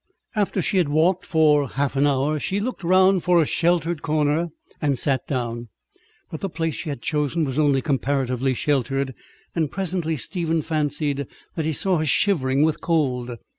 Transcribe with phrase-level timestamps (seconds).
[0.35, 4.49] After she had walked for half an hour she looked round for a sheltered corner
[4.81, 5.67] and sat down.
[6.31, 9.13] But the place she had chosen was only comparatively sheltered,
[9.53, 13.37] and presently Stephen fancied that he saw her shivering with cold.